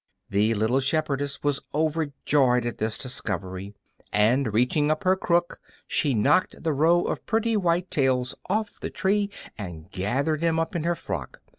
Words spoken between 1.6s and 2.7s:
overjoyed